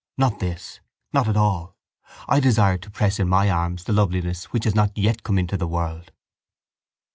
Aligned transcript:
Not 0.17 0.39
this. 0.39 0.79
Not 1.13 1.27
at 1.27 1.37
all. 1.37 1.77
I 2.27 2.39
desire 2.39 2.79
to 2.79 2.89
press 2.89 3.19
in 3.19 3.29
my 3.29 3.51
arms 3.51 3.83
the 3.83 3.93
loveliness 3.93 4.45
which 4.45 4.63
has 4.63 4.73
not 4.73 4.97
yet 4.97 5.21
come 5.21 5.37
into 5.37 5.57
the 5.57 5.67
world. 5.67 6.11